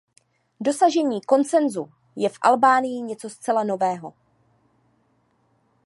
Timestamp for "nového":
3.63-4.13